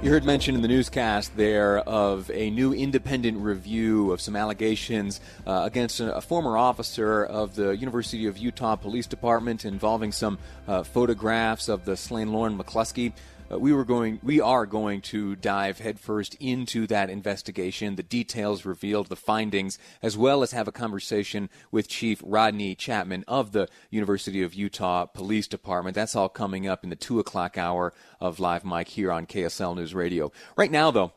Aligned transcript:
You 0.00 0.10
heard 0.10 0.24
mention 0.24 0.54
in 0.54 0.62
the 0.62 0.68
newscast 0.68 1.36
there 1.36 1.80
of 1.80 2.30
a 2.30 2.50
new 2.50 2.72
independent 2.72 3.38
review 3.38 4.12
of 4.12 4.20
some 4.20 4.36
allegations 4.36 5.20
uh, 5.44 5.62
against 5.64 5.98
a, 5.98 6.14
a, 6.14 6.20
former 6.20 6.56
officer 6.56 7.24
of 7.24 7.56
the 7.56 7.76
University 7.76 8.28
of 8.28 8.38
Utah 8.38 8.76
Police 8.76 9.08
Department 9.08 9.64
involving 9.64 10.12
some 10.12 10.38
uh, 10.68 10.84
photographs 10.84 11.68
of 11.68 11.84
the 11.84 11.96
slain 11.96 12.32
Lauren 12.32 12.56
McCluskey 12.56 13.12
uh, 13.50 13.58
we 13.58 13.72
were 13.72 13.84
going, 13.84 14.20
we 14.22 14.40
are 14.40 14.66
going 14.66 15.00
to 15.00 15.36
dive 15.36 15.78
headfirst 15.78 16.36
into 16.40 16.86
that 16.86 17.10
investigation, 17.10 17.96
the 17.96 18.02
details 18.02 18.64
revealed, 18.64 19.08
the 19.08 19.16
findings, 19.16 19.78
as 20.02 20.16
well 20.16 20.42
as 20.42 20.52
have 20.52 20.68
a 20.68 20.72
conversation 20.72 21.48
with 21.70 21.88
Chief 21.88 22.20
Rodney 22.24 22.74
Chapman 22.74 23.24
of 23.26 23.52
the 23.52 23.68
University 23.90 24.42
of 24.42 24.54
Utah 24.54 25.06
Police 25.06 25.48
Department. 25.48 25.94
That's 25.94 26.16
all 26.16 26.28
coming 26.28 26.66
up 26.66 26.84
in 26.84 26.90
the 26.90 26.96
two 26.96 27.18
o'clock 27.18 27.56
hour 27.56 27.92
of 28.20 28.40
Live 28.40 28.64
Mic 28.64 28.88
here 28.88 29.10
on 29.10 29.26
KSL 29.26 29.76
News 29.76 29.94
Radio. 29.94 30.30
Right 30.56 30.70
now, 30.70 30.90
though 30.90 31.12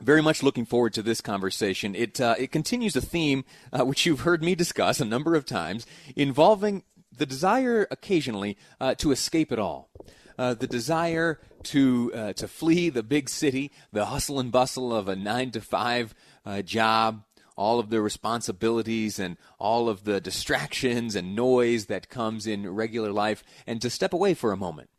very 0.00 0.22
much 0.22 0.42
looking 0.42 0.64
forward 0.64 0.92
to 0.94 1.02
this 1.02 1.20
conversation. 1.20 1.94
It 1.94 2.20
uh, 2.20 2.34
it 2.36 2.50
continues 2.50 2.96
a 2.96 3.00
theme 3.00 3.44
uh, 3.72 3.84
which 3.84 4.04
you've 4.04 4.20
heard 4.20 4.42
me 4.42 4.56
discuss 4.56 5.00
a 5.00 5.04
number 5.04 5.36
of 5.36 5.46
times, 5.46 5.86
involving 6.16 6.82
the 7.16 7.26
desire 7.26 7.86
occasionally 7.90 8.56
uh, 8.80 8.96
to 8.96 9.12
escape 9.12 9.52
it 9.52 9.60
all 9.60 9.90
uh, 10.38 10.54
the 10.54 10.66
desire 10.66 11.38
to 11.64 12.12
uh, 12.14 12.32
to 12.34 12.48
flee 12.48 12.88
the 12.88 13.02
big 13.02 13.28
city, 13.28 13.70
the 13.92 14.06
hustle 14.06 14.40
and 14.40 14.50
bustle 14.50 14.94
of 14.94 15.08
a 15.08 15.16
nine 15.16 15.50
to 15.52 15.60
five 15.60 16.14
uh, 16.44 16.62
job, 16.62 17.24
all 17.56 17.78
of 17.78 17.90
the 17.90 18.00
responsibilities 18.00 19.18
and 19.18 19.36
all 19.58 19.88
of 19.88 20.04
the 20.04 20.20
distractions 20.20 21.14
and 21.14 21.36
noise 21.36 21.86
that 21.86 22.08
comes 22.08 22.46
in 22.46 22.68
regular 22.68 23.12
life, 23.12 23.44
and 23.66 23.80
to 23.82 23.90
step 23.90 24.12
away 24.12 24.34
for 24.34 24.52
a 24.52 24.56
moment. 24.56 24.90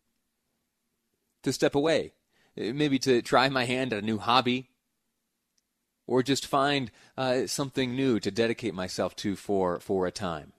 To 1.44 1.52
step 1.52 1.76
away, 1.76 2.14
uh, 2.58 2.74
maybe 2.74 3.00
to 3.00 3.22
try 3.22 3.50
my 3.50 3.66
hand 3.66 3.94
at 3.94 4.04
a 4.04 4.06
new 4.06 4.18
hobby, 4.18 4.70
or 6.08 6.24
just 6.24 6.46
find 6.46 6.92
uh, 7.18 7.48
something 7.48 7.96
new 7.96 8.20
to 8.20 8.32
dedicate 8.32 8.74
myself 8.74 9.16
to 9.18 9.36
for 9.36 9.80
for 9.80 10.08
a 10.08 10.12
time. 10.12 10.54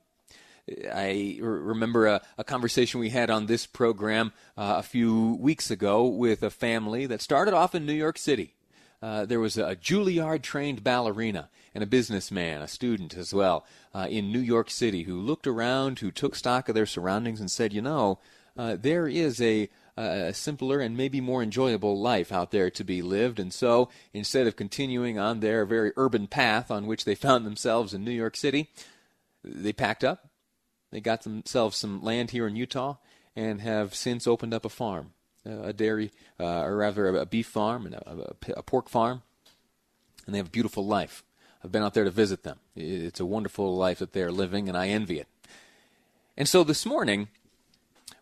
I 0.67 1.37
remember 1.41 2.07
a, 2.07 2.21
a, 2.39 2.43
conversation 2.43 2.99
we 2.99 3.09
had 3.09 3.29
on 3.29 3.45
this 3.45 3.67
program 3.67 4.33
uh, 4.57 4.75
a 4.77 4.83
few 4.83 5.35
weeks 5.39 5.69
ago 5.69 6.07
with 6.07 6.41
a 6.41 6.49
family 6.49 7.05
that 7.05 7.21
started 7.21 7.53
off 7.53 7.75
in 7.75 7.85
New 7.85 7.93
York 7.93 8.17
City. 8.17 8.55
Uh, 9.01 9.25
there 9.25 9.39
was 9.39 9.57
a 9.57 9.75
Juilliard 9.75 10.41
trained 10.41 10.83
ballerina 10.83 11.49
and 11.75 11.83
a 11.83 11.87
businessman, 11.87 12.63
a 12.63 12.67
student 12.67 13.15
as 13.15 13.31
well, 13.31 13.63
uh, 13.93 14.07
in 14.09 14.31
New 14.31 14.39
York 14.39 14.71
City 14.71 15.03
who 15.03 15.21
looked 15.21 15.45
around, 15.45 15.99
who 15.99 16.09
took 16.09 16.35
stock 16.35 16.67
of 16.67 16.73
their 16.73 16.87
surroundings 16.87 17.39
and 17.39 17.51
said, 17.51 17.71
you 17.71 17.81
know, 17.81 18.19
uh, 18.57 18.75
there 18.79 19.07
is 19.07 19.39
a, 19.41 19.69
a 19.97 20.33
simpler 20.33 20.79
and 20.79 20.97
maybe 20.97 21.21
more 21.21 21.43
enjoyable 21.43 22.01
life 22.01 22.31
out 22.31 22.49
there 22.49 22.71
to 22.71 22.83
be 22.83 23.03
lived. 23.03 23.39
And 23.39 23.53
so 23.53 23.89
instead 24.13 24.47
of 24.47 24.55
continuing 24.55 25.19
on 25.19 25.41
their 25.41 25.65
very 25.65 25.91
urban 25.95 26.25
path 26.25 26.71
on 26.71 26.87
which 26.87 27.05
they 27.05 27.15
found 27.15 27.45
themselves 27.45 27.93
in 27.93 28.03
New 28.03 28.11
York 28.11 28.35
City, 28.35 28.71
they 29.43 29.73
packed 29.73 30.03
up 30.03 30.29
they 30.95 31.01
got 31.01 31.23
themselves 31.23 31.75
some 31.75 32.01
land 32.01 32.31
here 32.31 32.47
in 32.47 32.55
Utah 32.55 32.95
and 33.35 33.59
have 33.59 33.93
since 33.93 34.25
opened 34.25 34.53
up 34.53 34.63
a 34.63 34.69
farm, 34.69 35.11
a 35.45 35.73
dairy, 35.73 36.13
uh, 36.39 36.61
or 36.61 36.77
rather 36.77 37.07
a 37.17 37.25
beef 37.25 37.47
farm 37.47 37.85
and 37.85 37.95
a, 37.95 38.33
a, 38.55 38.63
pork 38.63 38.87
farm, 38.87 39.21
and 40.25 40.33
they 40.33 40.37
have 40.37 40.47
a 40.47 40.51
beautiful 40.51 40.87
life. 40.87 41.21
I've 41.61 41.71
been 41.73 41.83
out 41.83 41.95
there 41.95 42.05
to 42.05 42.11
visit 42.11 42.43
them. 42.43 42.59
It's 42.77 43.19
a 43.19 43.25
wonderful 43.25 43.75
life 43.75 43.99
that 43.99 44.13
they're 44.13 44.31
living, 44.31 44.69
and 44.69 44.77
I 44.77 44.87
envy 44.87 45.19
it. 45.19 45.27
And 46.37 46.47
so 46.47 46.63
this 46.63 46.85
morning, 46.85 47.27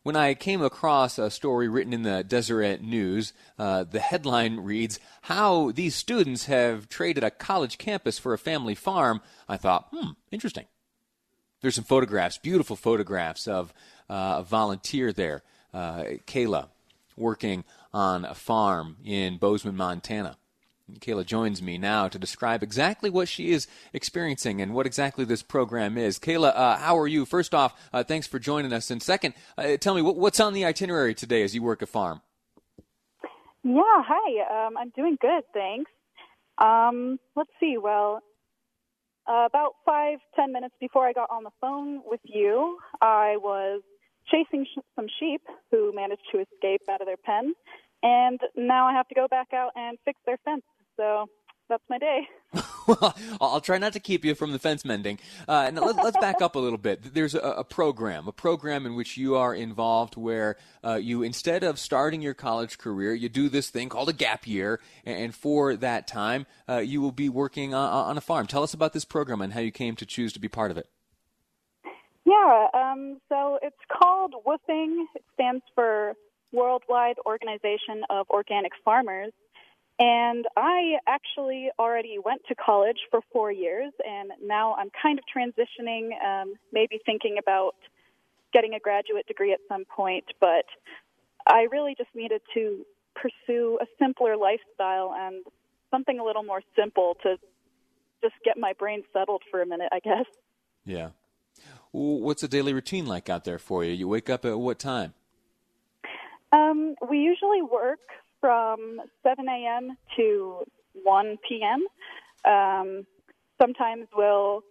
when 0.02 0.16
I 0.16 0.34
came 0.34 0.64
across 0.64 1.20
a 1.20 1.30
story 1.30 1.68
written 1.68 1.94
in 1.94 2.02
the 2.02 2.24
Deseret 2.24 2.82
News, 2.82 3.34
uh, 3.60 3.84
the 3.84 4.00
headline 4.00 4.62
reads, 4.62 5.00
How 5.22 5.70
These 5.70 5.94
Students 5.94 6.46
Have 6.46 6.90
Traded 6.90 7.24
a 7.24 7.30
College 7.30 7.78
Campus 7.78 8.18
for 8.18 8.34
a 8.34 8.40
Family 8.40 8.74
Farm, 8.74 9.22
I 9.48 9.58
thought, 9.58 9.90
hmm, 9.92 10.14
interesting. 10.32 10.66
There's 11.64 11.76
some 11.76 11.86
photographs, 11.86 12.38
beautiful 12.38 12.76
photographs 12.76 13.48
of 13.48 13.74
uh, 14.10 14.36
a 14.40 14.44
volunteer 14.44 15.14
there, 15.14 15.44
uh, 15.74 16.04
Kayla, 16.28 16.68
working 17.16 17.64
on 17.94 18.26
a 18.26 18.36
farm 18.36 18.98
in 19.06 19.38
Bozeman, 19.38 19.78
Montana. 19.78 20.36
Kayla 21.00 21.26
joins 21.26 21.62
me 21.62 21.78
now 21.78 22.10
to 22.10 22.20
describe 22.20 22.64
exactly 22.64 23.10
what 23.10 23.30
she 23.30 23.52
is 23.52 23.68
experiencing 23.94 24.60
and 24.62 24.74
what 24.74 24.86
exactly 24.86 25.24
this 25.24 25.42
program 25.42 25.98
is. 25.98 26.20
Kayla, 26.20 26.54
uh, 26.54 26.76
how 26.80 26.98
are 26.98 27.08
you? 27.08 27.24
First 27.24 27.56
off, 27.56 27.74
uh, 27.94 28.04
thanks 28.04 28.28
for 28.28 28.40
joining 28.40 28.74
us. 28.74 28.92
And 28.92 29.02
second, 29.02 29.34
uh, 29.58 29.78
tell 29.78 29.96
me 29.96 30.02
what, 30.02 30.18
what's 30.18 30.42
on 30.42 30.52
the 30.52 30.66
itinerary 30.66 31.16
today 31.16 31.44
as 31.44 31.56
you 31.56 31.64
work 31.64 31.82
a 31.82 31.86
farm. 31.86 32.20
Yeah, 33.64 34.04
hi. 34.06 34.68
Um, 34.68 34.76
I'm 34.78 34.90
doing 34.90 35.18
good, 35.22 35.44
thanks. 35.54 35.90
Um, 36.58 37.20
let's 37.38 37.52
see. 37.62 37.78
Well, 37.82 38.22
uh, 39.28 39.46
about 39.48 39.74
five, 39.86 40.20
ten 40.36 40.52
minutes 40.52 40.76
before 40.80 41.08
I 41.08 41.14
got 41.14 41.30
on 41.32 41.44
the 41.44 41.52
phone 41.62 42.02
with 42.06 42.22
you, 42.24 42.78
I 43.02 43.38
was 43.38 43.82
chasing 44.28 44.66
sh- 44.66 44.82
some 44.96 45.08
sheep 45.20 45.42
who 45.72 45.94
managed 45.94 46.24
to 46.32 46.40
escape 46.40 46.82
out 46.90 47.02
of 47.02 47.08
their 47.08 47.18
pen, 47.18 47.54
and 48.02 48.40
now 48.56 48.88
I 48.88 48.94
have 48.94 49.08
to 49.10 49.16
go 49.16 49.28
back 49.30 49.54
out 49.54 49.72
and 49.76 49.98
fix 50.06 50.20
their 50.26 50.38
fence. 50.46 50.64
So 50.98 51.28
that's 51.70 51.84
my 51.90 52.00
day. 52.00 52.28
I'll 53.42 53.62
try 53.62 53.78
not 53.78 53.94
to 53.94 54.00
keep 54.00 54.26
you 54.26 54.36
from 54.36 54.52
the 54.52 54.60
fence 54.60 54.86
mending. 54.86 55.20
Uh, 55.48 55.72
let, 55.74 55.98
us 55.98 56.16
back 56.20 56.42
up 56.42 56.56
a 56.56 56.60
little 56.60 56.78
bit. 56.78 57.14
There's 57.14 57.36
a, 57.36 57.40
a, 57.40 57.64
program, 57.64 58.28
a 58.28 58.32
program 58.32 58.86
in 58.86 58.96
which 58.96 59.18
you 59.18 59.36
are 59.36 59.54
involved 59.54 60.16
where 60.16 60.58
uh, 60.84 60.96
you, 60.96 61.24
instead 61.24 61.64
of 61.64 61.80
starting 61.80 62.22
your 62.22 62.34
college 62.34 62.78
career, 62.78 63.14
you 63.14 63.30
do 63.30 63.50
this 63.50 63.70
thing 63.70 63.90
called 63.90 64.10
a 64.10 64.14
gap 64.14 64.48
year, 64.48 64.80
and 65.06 65.34
for 65.34 65.76
that 65.76 66.08
time, 66.08 66.46
uh, 66.68 66.78
you 66.78 67.02
will 67.02 67.12
be 67.12 67.30
working 67.30 67.74
on, 67.74 67.90
on, 67.90 68.18
a 68.18 68.22
farm. 68.22 68.48
Tell 68.48 68.64
us 68.64 68.74
about 68.74 68.94
this 68.94 69.06
program 69.06 69.42
and 69.42 69.54
how 69.54 69.60
you 69.60 69.72
came 69.72 69.96
to 69.98 70.06
choose 70.06 70.34
to 70.34 70.40
be 70.40 70.48
part 70.48 70.72
of 70.72 70.78
it. 70.78 70.88
Yeah, 72.26 72.68
um, 72.74 73.20
so 73.30 73.60
it's 73.62 73.76
called 73.92 74.34
WOOFing. 74.46 75.06
It 75.16 75.24
stands 75.34 75.64
for 75.76 76.14
Worldwide 76.54 77.18
Organization 77.26 78.04
of 78.10 78.30
Organic 78.30 78.72
Farmers. 78.86 79.34
And 80.00 80.46
I 80.58 80.98
actually 81.08 81.70
already 81.78 82.18
went 82.24 82.42
to 82.48 82.56
college 82.56 82.98
for 83.12 83.22
four 83.32 83.52
years, 83.52 83.92
and 84.06 84.32
now 84.44 84.76
I'm 84.76 84.90
kind 85.02 85.20
of 85.20 85.26
transitioning, 85.26 86.10
um, 86.24 86.54
maybe 86.72 87.00
thinking 87.06 87.38
about 87.38 87.76
getting 88.54 88.74
a 88.74 88.80
graduate 88.80 89.28
degree 89.28 89.54
at 89.54 89.60
some 89.70 89.86
point. 89.86 90.26
But 90.40 90.66
I 91.46 91.68
really 91.72 91.96
just 91.96 92.10
needed 92.16 92.42
to 92.56 92.86
pursue 93.16 93.78
a 93.82 93.86
simpler 94.00 94.36
lifestyle 94.36 95.14
and 95.16 95.46
something 95.92 96.20
a 96.20 96.24
little 96.24 96.44
more 96.44 96.62
simple 96.76 97.16
to 97.22 97.38
just 98.24 98.36
get 98.44 98.58
my 98.58 98.74
brain 98.74 99.04
settled 99.14 99.44
for 99.52 99.62
a 99.62 99.66
minute, 99.66 99.90
I 99.92 100.00
guess. 100.00 100.26
Yeah. 100.86 101.10
What's 101.92 102.42
a 102.42 102.48
daily 102.48 102.74
routine 102.74 103.06
like 103.06 103.30
out 103.30 103.44
there 103.44 103.60
for 103.60 103.84
you? 103.84 103.92
You 103.92 104.08
wake 104.08 104.30
up 104.30 104.46
at 104.46 104.58
what 104.58 104.80
time? 104.80 105.14
Um, 106.52 106.96
we 107.08 107.20
usually 107.20 107.62
work 107.62 108.00
from 108.44 109.00
7 109.26 109.48
a.m. 109.48 109.96
to 110.18 110.64
1 111.04 111.38
p.m. 111.48 111.82
Um, 112.52 113.06
sometimes 113.62 114.08
we'll 114.14 114.64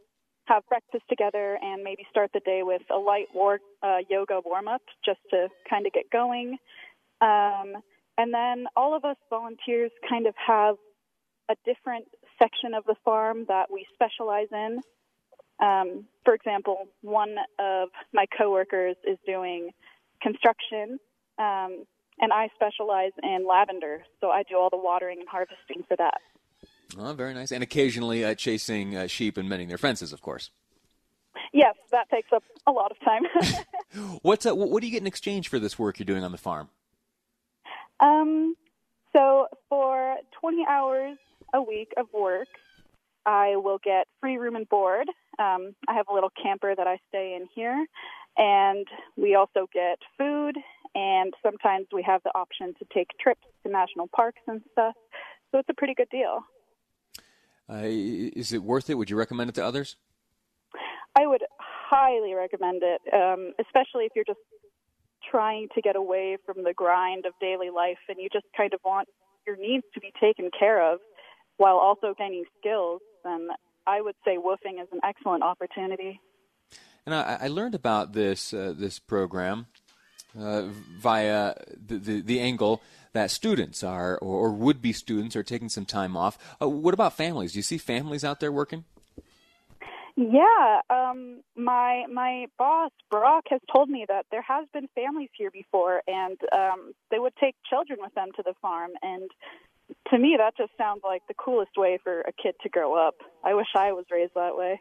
have 0.44 0.62
breakfast 0.68 1.04
together 1.08 1.58
and 1.62 1.82
maybe 1.82 2.04
start 2.10 2.30
the 2.34 2.40
day 2.40 2.62
with 2.62 2.82
a 2.90 2.98
light 2.98 3.28
war, 3.34 3.60
uh, 3.82 3.98
yoga 4.10 4.40
warm 4.44 4.68
up 4.68 4.82
just 5.02 5.20
to 5.30 5.48
kind 5.70 5.86
of 5.86 5.92
get 5.94 6.10
going. 6.10 6.58
Um, 7.22 7.76
And 8.18 8.32
then 8.34 8.66
all 8.76 8.94
of 8.94 9.04
us 9.04 9.16
volunteers 9.30 9.90
kind 10.08 10.26
of 10.26 10.34
have 10.36 10.76
a 11.48 11.54
different 11.64 12.06
section 12.38 12.74
of 12.74 12.84
the 12.84 12.96
farm 13.04 13.46
that 13.48 13.70
we 13.72 13.86
specialize 13.94 14.48
in. 14.52 14.80
Um, 15.62 16.04
for 16.24 16.34
example, 16.34 16.88
one 17.02 17.36
of 17.58 17.88
my 18.12 18.26
coworkers 18.36 18.96
is 19.06 19.18
doing 19.26 19.70
construction, 20.20 20.98
um, 21.38 21.84
and 22.20 22.32
I 22.32 22.48
specialize 22.54 23.12
in 23.22 23.46
lavender, 23.48 24.02
so 24.20 24.30
I 24.30 24.42
do 24.42 24.56
all 24.56 24.70
the 24.70 24.76
watering 24.76 25.18
and 25.20 25.28
harvesting 25.28 25.84
for 25.88 25.96
that. 25.96 26.20
Oh, 26.98 27.12
very 27.14 27.34
nice. 27.34 27.52
And 27.52 27.62
occasionally 27.62 28.24
uh, 28.24 28.34
chasing 28.34 28.96
uh, 28.96 29.06
sheep 29.06 29.36
and 29.36 29.48
mending 29.48 29.68
their 29.68 29.78
fences, 29.78 30.12
of 30.12 30.20
course. 30.20 30.50
Yes, 31.52 31.74
that 31.90 32.10
takes 32.10 32.32
up 32.32 32.44
a 32.66 32.72
lot 32.72 32.90
of 32.90 33.00
time. 33.00 33.22
What's 34.22 34.46
uh, 34.46 34.54
what 34.54 34.80
do 34.80 34.86
you 34.86 34.92
get 34.92 35.00
in 35.00 35.06
exchange 35.06 35.48
for 35.48 35.58
this 35.58 35.78
work 35.78 35.98
you're 35.98 36.04
doing 36.06 36.24
on 36.24 36.32
the 36.32 36.38
farm? 36.38 36.68
um, 38.00 38.54
so 39.12 39.46
for 39.68 40.16
20 40.40 40.64
hours 40.68 41.18
a 41.54 41.62
week 41.62 41.92
of 41.96 42.06
work, 42.12 42.48
I 43.26 43.56
will 43.56 43.78
get 43.78 44.08
free 44.20 44.36
room 44.38 44.56
and 44.56 44.68
board. 44.68 45.08
Um, 45.38 45.74
I 45.88 45.94
have 45.94 46.08
a 46.08 46.14
little 46.14 46.32
camper 46.42 46.74
that 46.74 46.86
I 46.86 46.98
stay 47.08 47.38
in 47.38 47.48
here, 47.54 47.86
and 48.36 48.86
we 49.16 49.34
also 49.34 49.68
get 49.72 49.98
food. 50.18 50.56
And 50.94 51.32
sometimes 51.42 51.86
we 51.92 52.02
have 52.02 52.22
the 52.22 52.32
option 52.34 52.74
to 52.78 52.86
take 52.92 53.08
trips 53.20 53.46
to 53.64 53.72
national 53.72 54.08
parks 54.08 54.40
and 54.46 54.60
stuff. 54.72 54.94
So 55.50 55.58
it's 55.58 55.68
a 55.68 55.74
pretty 55.74 55.94
good 55.94 56.08
deal. 56.10 56.40
Uh, 57.70 57.82
is 57.84 58.52
it 58.52 58.62
worth 58.62 58.90
it? 58.90 58.94
Would 58.94 59.08
you 59.08 59.16
recommend 59.16 59.50
it 59.50 59.54
to 59.54 59.64
others? 59.64 59.96
I 61.16 61.26
would 61.26 61.42
highly 61.58 62.34
recommend 62.34 62.82
it, 62.82 63.00
um, 63.12 63.52
especially 63.60 64.04
if 64.04 64.12
you're 64.14 64.24
just 64.26 64.40
trying 65.30 65.68
to 65.74 65.80
get 65.80 65.96
away 65.96 66.36
from 66.44 66.64
the 66.64 66.72
grind 66.74 67.26
of 67.26 67.32
daily 67.40 67.70
life 67.70 67.98
and 68.08 68.18
you 68.18 68.28
just 68.32 68.46
kind 68.56 68.74
of 68.74 68.80
want 68.84 69.08
your 69.46 69.56
needs 69.56 69.84
to 69.94 70.00
be 70.00 70.12
taken 70.20 70.50
care 70.58 70.92
of 70.92 71.00
while 71.56 71.76
also 71.76 72.14
gaining 72.16 72.44
skills. 72.58 73.00
Then 73.24 73.48
I 73.86 74.00
would 74.00 74.16
say 74.24 74.36
woofing 74.36 74.82
is 74.82 74.88
an 74.92 75.00
excellent 75.04 75.42
opportunity. 75.42 76.20
And 77.04 77.14
I, 77.14 77.38
I 77.42 77.48
learned 77.48 77.74
about 77.74 78.12
this 78.12 78.54
uh, 78.54 78.74
this 78.76 78.98
program 78.98 79.66
uh, 80.38 80.62
via 80.98 81.54
the, 81.86 81.98
the, 81.98 82.20
the 82.20 82.40
angle 82.40 82.82
that 83.12 83.30
students 83.30 83.82
are 83.82 84.16
or, 84.18 84.48
or 84.48 84.50
would 84.50 84.80
be 84.80 84.92
students 84.92 85.36
are 85.36 85.42
taking 85.42 85.68
some 85.68 85.84
time 85.84 86.16
off. 86.16 86.38
Uh, 86.60 86.68
what 86.68 86.94
about 86.94 87.16
families? 87.16 87.52
Do 87.52 87.58
you 87.58 87.62
see 87.62 87.78
families 87.78 88.24
out 88.24 88.40
there 88.40 88.52
working? 88.52 88.84
Yeah, 90.14 90.80
um, 90.90 91.40
my 91.56 92.04
my 92.12 92.46
boss 92.58 92.90
Brock 93.10 93.44
has 93.48 93.60
told 93.72 93.88
me 93.88 94.04
that 94.08 94.26
there 94.30 94.42
has 94.42 94.66
been 94.74 94.86
families 94.94 95.30
here 95.34 95.50
before, 95.50 96.02
and 96.06 96.36
um, 96.52 96.92
they 97.10 97.18
would 97.18 97.34
take 97.36 97.56
children 97.68 97.98
with 98.02 98.14
them 98.14 98.28
to 98.36 98.42
the 98.42 98.52
farm. 98.60 98.90
And 99.00 99.30
to 100.12 100.18
me, 100.18 100.36
that 100.38 100.56
just 100.56 100.72
sounds 100.76 101.00
like 101.02 101.22
the 101.26 101.34
coolest 101.34 101.72
way 101.76 101.98
for 102.02 102.20
a 102.20 102.32
kid 102.32 102.54
to 102.62 102.68
grow 102.68 102.94
up. 102.94 103.14
I 103.42 103.54
wish 103.54 103.66
I 103.74 103.92
was 103.92 104.04
raised 104.10 104.34
that 104.34 104.56
way. 104.56 104.78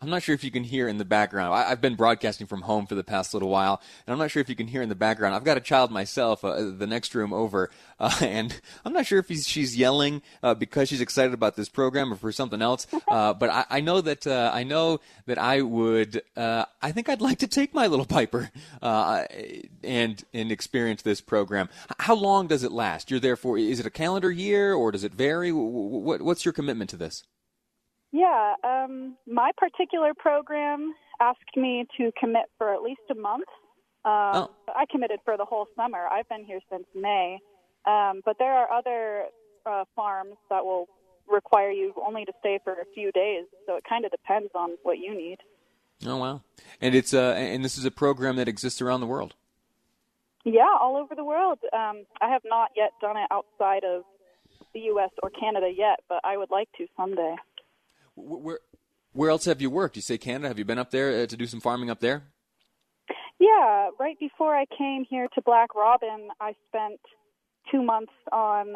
I'm 0.00 0.10
not 0.10 0.22
sure 0.22 0.34
if 0.34 0.42
you 0.42 0.50
can 0.50 0.64
hear 0.64 0.88
in 0.88 0.98
the 0.98 1.04
background. 1.04 1.52
I, 1.54 1.68
have 1.68 1.80
been 1.80 1.94
broadcasting 1.94 2.46
from 2.46 2.62
home 2.62 2.86
for 2.86 2.94
the 2.94 3.04
past 3.04 3.34
little 3.34 3.48
while, 3.48 3.80
and 4.06 4.12
I'm 4.12 4.18
not 4.18 4.30
sure 4.30 4.40
if 4.40 4.48
you 4.48 4.56
can 4.56 4.66
hear 4.66 4.82
in 4.82 4.88
the 4.88 4.94
background. 4.94 5.34
I've 5.34 5.44
got 5.44 5.56
a 5.56 5.60
child 5.60 5.90
myself, 5.90 6.44
uh, 6.44 6.70
the 6.76 6.86
next 6.86 7.14
room 7.14 7.32
over, 7.32 7.70
uh, 8.00 8.16
and 8.20 8.58
I'm 8.84 8.92
not 8.92 9.06
sure 9.06 9.18
if 9.18 9.28
she's 9.28 9.76
yelling 9.76 10.22
uh, 10.42 10.54
because 10.54 10.88
she's 10.88 11.00
excited 11.00 11.34
about 11.34 11.56
this 11.56 11.68
program 11.68 12.12
or 12.12 12.16
for 12.16 12.32
something 12.32 12.62
else. 12.62 12.86
Uh, 13.08 13.34
but 13.34 13.50
I, 13.50 13.64
I, 13.70 13.80
know 13.80 14.00
that 14.00 14.24
uh, 14.24 14.52
I 14.54 14.62
know 14.62 15.00
that 15.26 15.36
I 15.36 15.62
would. 15.62 16.22
Uh, 16.36 16.64
I 16.80 16.92
think 16.92 17.08
I'd 17.08 17.20
like 17.20 17.38
to 17.38 17.48
take 17.48 17.74
my 17.74 17.88
little 17.88 18.04
Piper 18.04 18.50
and 18.82 20.24
and 20.32 20.52
experience 20.52 21.02
this 21.02 21.20
program. 21.20 21.68
How 21.98 22.14
long 22.14 22.46
does 22.46 22.62
it 22.62 22.70
last? 22.70 23.10
You're 23.10 23.18
there 23.18 23.34
for? 23.34 23.58
Is 23.58 23.80
it 23.80 23.86
a 23.86 23.90
calendar 23.90 24.30
year 24.30 24.59
or 24.74 24.92
does 24.92 25.04
it 25.04 25.12
vary? 25.12 25.52
What, 25.52 26.22
what's 26.22 26.44
your 26.44 26.52
commitment 26.52 26.90
to 26.90 26.96
this? 26.96 27.24
Yeah, 28.12 28.54
um, 28.64 29.16
my 29.26 29.52
particular 29.56 30.12
program 30.16 30.94
asked 31.20 31.56
me 31.56 31.86
to 31.96 32.10
commit 32.18 32.44
for 32.58 32.74
at 32.74 32.82
least 32.82 33.02
a 33.10 33.14
month. 33.14 33.46
Um, 34.04 34.48
oh. 34.48 34.50
I 34.68 34.86
committed 34.90 35.20
for 35.24 35.36
the 35.36 35.44
whole 35.44 35.66
summer. 35.76 36.06
I've 36.10 36.28
been 36.28 36.44
here 36.44 36.60
since 36.70 36.84
May. 36.94 37.38
Um, 37.86 38.20
but 38.24 38.36
there 38.38 38.52
are 38.52 38.70
other 38.70 39.24
uh, 39.66 39.84
farms 39.94 40.36
that 40.48 40.64
will 40.64 40.88
require 41.28 41.70
you 41.70 41.94
only 42.04 42.24
to 42.24 42.32
stay 42.40 42.58
for 42.64 42.72
a 42.72 42.84
few 42.94 43.12
days. 43.12 43.44
So 43.66 43.76
it 43.76 43.84
kind 43.88 44.04
of 44.04 44.10
depends 44.10 44.50
on 44.54 44.76
what 44.82 44.98
you 44.98 45.14
need. 45.14 45.38
Oh 46.06 46.16
wow! 46.16 46.42
And 46.80 46.94
it's 46.94 47.12
uh, 47.12 47.34
and 47.36 47.62
this 47.62 47.76
is 47.76 47.84
a 47.84 47.90
program 47.90 48.36
that 48.36 48.48
exists 48.48 48.80
around 48.80 49.00
the 49.00 49.06
world. 49.06 49.34
Yeah, 50.44 50.74
all 50.80 50.96
over 50.96 51.14
the 51.14 51.24
world. 51.24 51.58
Um, 51.74 52.04
I 52.22 52.30
have 52.30 52.40
not 52.44 52.70
yet 52.74 52.92
done 53.02 53.18
it 53.18 53.28
outside 53.30 53.84
of 53.84 54.04
the 54.72 54.80
U.S. 54.80 55.10
or 55.22 55.30
Canada 55.30 55.68
yet, 55.74 56.00
but 56.08 56.20
I 56.24 56.36
would 56.36 56.50
like 56.50 56.68
to 56.78 56.86
someday. 56.96 57.36
Where 58.16 58.60
where 59.12 59.30
else 59.30 59.44
have 59.46 59.60
you 59.60 59.70
worked? 59.70 59.96
You 59.96 60.02
say 60.02 60.18
Canada. 60.18 60.48
Have 60.48 60.58
you 60.58 60.64
been 60.64 60.78
up 60.78 60.90
there 60.90 61.22
uh, 61.22 61.26
to 61.26 61.36
do 61.36 61.46
some 61.46 61.60
farming 61.60 61.90
up 61.90 62.00
there? 62.00 62.24
Yeah, 63.40 63.88
right 63.98 64.18
before 64.20 64.54
I 64.54 64.66
came 64.76 65.04
here 65.08 65.26
to 65.34 65.42
Black 65.42 65.74
Robin, 65.74 66.28
I 66.40 66.54
spent 66.68 67.00
two 67.72 67.82
months 67.82 68.12
on 68.30 68.74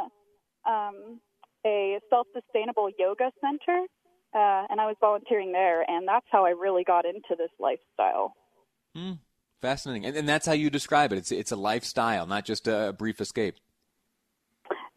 um, 0.67 1.20
a 1.67 2.00
self-sustainable 2.08 2.90
yoga 2.99 3.31
center, 3.40 3.85
uh, 4.35 4.67
and 4.70 4.81
I 4.81 4.87
was 4.87 4.97
volunteering 5.00 5.52
there, 5.52 5.82
and 5.88 6.08
that's 6.08 6.26
how 6.32 6.47
I 6.47 6.50
really 6.50 6.82
got 6.82 7.05
into 7.05 7.37
this 7.37 7.50
lifestyle. 7.61 8.35
Mm, 8.97 9.19
fascinating, 9.61 10.06
and, 10.06 10.17
and 10.17 10.29
that's 10.29 10.47
how 10.47 10.52
you 10.52 10.70
describe 10.70 11.12
it. 11.12 11.19
It's 11.19 11.31
it's 11.31 11.52
a 11.52 11.56
lifestyle, 11.56 12.26
not 12.26 12.47
just 12.47 12.67
a 12.67 12.94
brief 12.99 13.20
escape. 13.20 13.56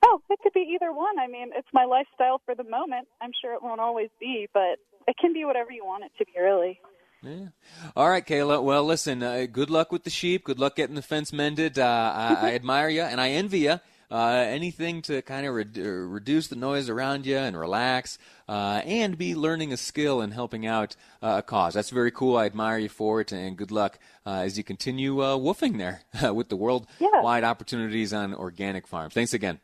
Oh, 0.03 0.21
it 0.29 0.39
could 0.41 0.53
be 0.53 0.75
either 0.75 0.91
one. 0.94 1.19
I 1.19 1.27
mean, 1.27 1.49
it's 1.55 1.67
my 1.73 1.85
lifestyle 1.85 2.41
for 2.45 2.55
the 2.55 2.63
moment. 2.63 3.07
I'm 3.21 3.31
sure 3.41 3.53
it 3.53 3.63
won't 3.63 3.81
always 3.81 4.09
be, 4.19 4.47
but 4.53 4.77
it 5.07 5.15
can 5.19 5.33
be 5.33 5.45
whatever 5.45 5.71
you 5.71 5.85
want 5.85 6.03
it 6.03 6.11
to 6.19 6.25
be, 6.25 6.39
really. 6.39 6.79
Yeah. 7.23 7.47
All 7.95 8.09
right, 8.09 8.25
Kayla. 8.25 8.61
Well, 8.61 8.83
listen. 8.83 9.23
Uh, 9.23 9.47
good 9.51 9.69
luck 9.69 9.91
with 9.91 10.03
the 10.03 10.09
sheep. 10.09 10.44
Good 10.44 10.59
luck 10.59 10.75
getting 10.75 10.95
the 10.95 11.01
fence 11.01 11.33
mended. 11.33 11.79
Uh, 11.79 12.13
I, 12.15 12.49
I, 12.49 12.53
admire 12.53 12.89
you 12.89 13.01
and 13.01 13.19
I 13.19 13.31
envy 13.31 13.59
you. 13.59 13.79
Uh, 14.09 14.45
anything 14.47 15.01
to 15.01 15.21
kind 15.23 15.45
of 15.45 15.53
re- 15.53 15.65
uh, 15.77 15.89
reduce 15.89 16.47
the 16.47 16.55
noise 16.55 16.89
around 16.89 17.25
you 17.25 17.35
and 17.35 17.59
relax, 17.59 18.17
uh, 18.47 18.81
and 18.85 19.17
be 19.17 19.35
learning 19.35 19.73
a 19.73 19.77
skill 19.77 20.21
and 20.21 20.33
helping 20.33 20.65
out 20.65 20.95
uh, 21.21 21.35
a 21.39 21.41
cause. 21.41 21.73
That's 21.73 21.89
very 21.89 22.11
cool. 22.11 22.38
I 22.38 22.45
admire 22.45 22.77
you 22.77 22.88
for 22.88 23.19
it, 23.19 23.33
and 23.33 23.57
good 23.57 23.71
luck 23.71 24.00
as 24.25 24.57
you 24.57 24.63
continue 24.63 25.15
woofing 25.17 25.77
there 25.77 26.03
with 26.33 26.47
the 26.47 26.55
worldwide 26.55 26.88
yeah. 27.01 27.50
opportunities 27.50 28.13
on 28.13 28.33
organic 28.33 28.88
farms. 28.88 29.13
Thanks 29.13 29.33
again. 29.33 29.59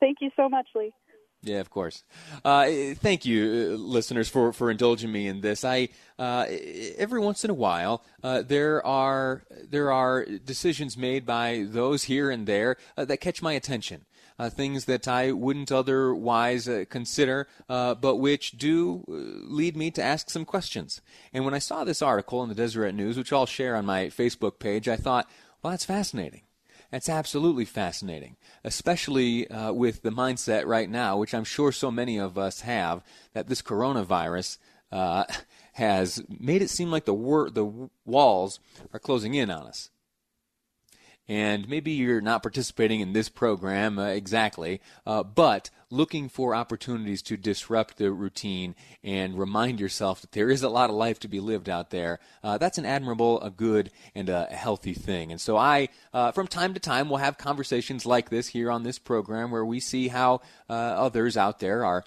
Thank 0.00 0.18
you 0.20 0.30
so 0.36 0.48
much, 0.48 0.66
Lee. 0.74 0.92
Yeah, 1.42 1.60
of 1.60 1.70
course. 1.70 2.04
Uh, 2.44 2.66
thank 2.96 3.24
you, 3.24 3.72
uh, 3.72 3.76
listeners, 3.76 4.28
for, 4.28 4.52
for 4.52 4.70
indulging 4.70 5.10
me 5.10 5.26
in 5.26 5.40
this. 5.40 5.64
I 5.64 5.88
uh, 6.18 6.44
every 6.98 7.18
once 7.20 7.44
in 7.44 7.50
a 7.50 7.54
while 7.54 8.04
uh, 8.22 8.42
there 8.42 8.84
are 8.84 9.44
there 9.48 9.90
are 9.90 10.26
decisions 10.26 10.98
made 10.98 11.24
by 11.24 11.64
those 11.66 12.04
here 12.04 12.30
and 12.30 12.46
there 12.46 12.76
uh, 12.98 13.06
that 13.06 13.18
catch 13.22 13.40
my 13.40 13.54
attention. 13.54 14.04
Uh, 14.38 14.48
things 14.48 14.86
that 14.86 15.06
I 15.06 15.32
wouldn't 15.32 15.70
otherwise 15.70 16.66
consider, 16.88 17.46
but 17.68 18.16
which 18.16 18.52
do 18.52 19.04
lead 19.06 19.76
me 19.76 19.90
to 19.90 20.02
ask 20.02 20.30
some 20.30 20.46
questions. 20.46 21.02
And 21.34 21.44
when 21.44 21.52
I 21.52 21.58
saw 21.58 21.84
this 21.84 22.00
article 22.00 22.42
in 22.42 22.48
the 22.48 22.54
Deseret 22.54 22.94
News, 22.94 23.18
which 23.18 23.34
I'll 23.34 23.44
share 23.44 23.76
on 23.76 23.84
my 23.84 24.06
Facebook 24.06 24.58
page, 24.58 24.88
I 24.88 24.96
thought, 24.96 25.28
well, 25.62 25.72
that's 25.72 25.84
fascinating. 25.84 26.40
That's 26.90 27.08
absolutely 27.08 27.64
fascinating, 27.64 28.36
especially 28.64 29.48
uh, 29.48 29.72
with 29.72 30.02
the 30.02 30.10
mindset 30.10 30.66
right 30.66 30.90
now, 30.90 31.16
which 31.18 31.34
I'm 31.34 31.44
sure 31.44 31.70
so 31.70 31.90
many 31.90 32.18
of 32.18 32.36
us 32.36 32.62
have, 32.62 33.04
that 33.32 33.46
this 33.46 33.62
coronavirus 33.62 34.58
uh, 34.90 35.24
has 35.74 36.22
made 36.28 36.62
it 36.62 36.70
seem 36.70 36.90
like 36.90 37.04
the 37.04 37.14
wor- 37.14 37.50
the 37.50 37.88
walls 38.04 38.58
are 38.92 38.98
closing 38.98 39.34
in 39.34 39.50
on 39.50 39.66
us 39.66 39.90
and 41.30 41.68
maybe 41.68 41.92
you're 41.92 42.20
not 42.20 42.42
participating 42.42 42.98
in 42.98 43.12
this 43.12 43.28
program 43.28 44.00
uh, 44.00 44.06
exactly, 44.06 44.80
uh, 45.06 45.22
but 45.22 45.70
looking 45.88 46.28
for 46.28 46.56
opportunities 46.56 47.22
to 47.22 47.36
disrupt 47.36 47.98
the 47.98 48.10
routine 48.10 48.74
and 49.04 49.38
remind 49.38 49.78
yourself 49.78 50.20
that 50.22 50.32
there 50.32 50.50
is 50.50 50.64
a 50.64 50.68
lot 50.68 50.90
of 50.90 50.96
life 50.96 51.20
to 51.20 51.28
be 51.28 51.38
lived 51.38 51.68
out 51.68 51.90
there. 51.90 52.18
Uh, 52.42 52.58
that's 52.58 52.78
an 52.78 52.84
admirable, 52.84 53.40
a 53.42 53.50
good, 53.50 53.92
and 54.12 54.28
a 54.28 54.46
healthy 54.46 54.92
thing. 54.92 55.30
And 55.30 55.40
so 55.40 55.56
I, 55.56 55.90
uh, 56.12 56.32
from 56.32 56.48
time 56.48 56.74
to 56.74 56.80
time, 56.80 57.08
will 57.08 57.18
have 57.18 57.38
conversations 57.38 58.04
like 58.04 58.28
this 58.28 58.48
here 58.48 58.68
on 58.68 58.82
this 58.82 58.98
program 58.98 59.52
where 59.52 59.64
we 59.64 59.78
see 59.78 60.08
how 60.08 60.40
uh, 60.68 60.72
others 60.72 61.36
out 61.36 61.60
there 61.60 61.84
are 61.84 62.02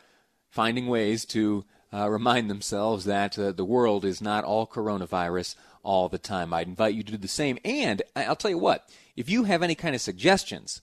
finding 0.49 0.87
ways 0.87 1.23
to 1.27 1.63
uh, 1.93 2.09
remind 2.09 2.49
themselves 2.49 3.05
that 3.05 3.33
the 3.33 3.65
world 3.65 4.03
is 4.03 4.21
not 4.21 4.43
all 4.43 4.67
coronavirus 4.67 5.55
all 5.83 6.09
the 6.09 6.17
time. 6.17 6.53
I'd 6.53 6.67
invite 6.67 6.95
you 6.95 7.03
to 7.03 7.11
do 7.11 7.17
the 7.17 7.27
same. 7.27 7.57
And 7.63 8.01
I'll 8.15 8.35
tell 8.35 8.51
you 8.51 8.57
what, 8.57 8.89
if 9.15 9.29
you 9.29 9.43
have 9.43 9.61
any 9.61 9.75
kind 9.75 9.93
of 9.93 10.01
suggestions 10.01 10.81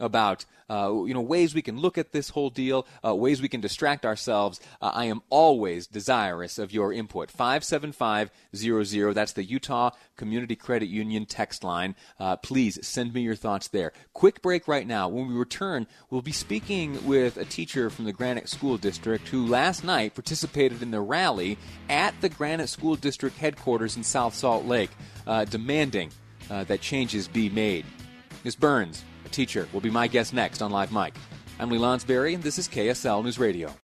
about 0.00 0.44
uh, 0.70 1.04
you 1.04 1.12
know 1.12 1.20
ways 1.20 1.54
we 1.54 1.62
can 1.62 1.78
look 1.78 1.98
at 1.98 2.12
this 2.12 2.30
whole 2.30 2.48
deal, 2.48 2.86
uh, 3.04 3.14
ways 3.14 3.42
we 3.42 3.48
can 3.48 3.60
distract 3.60 4.06
ourselves, 4.06 4.60
uh, 4.80 4.90
I 4.94 5.06
am 5.06 5.22
always 5.28 5.86
desirous 5.86 6.58
of 6.58 6.72
your 6.72 6.92
input. 6.92 7.30
Five 7.30 7.62
seven 7.62 7.92
five 7.92 8.30
zero 8.56 8.82
zero. 8.84 9.12
That's 9.12 9.32
the 9.32 9.44
Utah 9.44 9.90
Community 10.16 10.56
Credit 10.56 10.88
Union 10.88 11.26
text 11.26 11.62
line. 11.62 11.94
Uh, 12.18 12.36
please 12.36 12.84
send 12.86 13.12
me 13.12 13.20
your 13.20 13.34
thoughts 13.34 13.68
there. 13.68 13.92
Quick 14.14 14.40
break 14.40 14.66
right 14.66 14.86
now. 14.86 15.08
When 15.08 15.28
we 15.28 15.34
return, 15.34 15.86
we'll 16.10 16.22
be 16.22 16.32
speaking 16.32 17.06
with 17.06 17.36
a 17.36 17.44
teacher 17.44 17.90
from 17.90 18.06
the 18.06 18.12
Granite 18.12 18.48
School 18.48 18.78
District 18.78 19.28
who 19.28 19.46
last 19.46 19.84
night 19.84 20.14
participated 20.14 20.82
in 20.82 20.90
the 20.90 21.00
rally 21.00 21.58
at 21.90 22.18
the 22.20 22.28
Granite 22.28 22.68
School 22.68 22.96
District 22.96 23.36
headquarters 23.36 23.96
in 23.96 24.04
South 24.04 24.34
Salt 24.34 24.64
Lake, 24.64 24.90
uh, 25.26 25.44
demanding 25.44 26.10
uh, 26.50 26.64
that 26.64 26.80
changes 26.80 27.28
be 27.28 27.50
made. 27.50 27.84
Ms. 28.44 28.56
Burns 28.56 29.04
teacher, 29.32 29.66
will 29.72 29.80
be 29.80 29.90
my 29.90 30.06
guest 30.06 30.32
next 30.32 30.62
on 30.62 30.70
Live 30.70 30.92
Mic. 30.92 31.14
I'm 31.58 31.70
Lee 31.70 31.78
Lonsberry, 31.78 32.34
and 32.34 32.42
this 32.42 32.58
is 32.58 32.68
KSL 32.68 33.24
News 33.24 33.38
Radio. 33.38 33.74